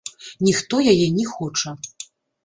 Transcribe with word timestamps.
Ніхто 0.45 0.79
яе 0.93 1.03
не 1.17 1.25
хоча. 1.33 1.75